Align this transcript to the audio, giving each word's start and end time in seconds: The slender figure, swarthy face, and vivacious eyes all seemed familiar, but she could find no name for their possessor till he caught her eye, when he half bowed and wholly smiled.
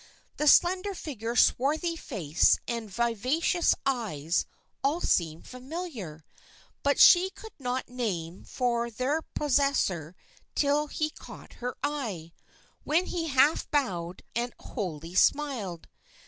The 0.37 0.47
slender 0.47 0.95
figure, 0.95 1.35
swarthy 1.35 1.95
face, 1.95 2.57
and 2.67 2.89
vivacious 2.89 3.75
eyes 3.85 4.47
all 4.83 4.99
seemed 4.99 5.45
familiar, 5.47 6.23
but 6.81 6.99
she 6.99 7.29
could 7.29 7.51
find 7.61 7.83
no 7.87 7.95
name 7.95 8.43
for 8.43 8.89
their 8.89 9.21
possessor 9.21 10.15
till 10.55 10.87
he 10.87 11.11
caught 11.11 11.53
her 11.61 11.75
eye, 11.83 12.33
when 12.83 13.05
he 13.05 13.27
half 13.27 13.69
bowed 13.69 14.23
and 14.35 14.55
wholly 14.59 15.13
smiled. 15.13 15.87